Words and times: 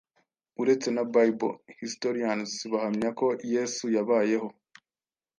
uretse 0.61 0.87
na 0.95 1.03
bible, 1.13 1.51
historians 1.79 2.51
bahamya 2.71 3.09
ko 3.19 3.27
yesu 3.53 3.83
yabayeho, 3.95 4.47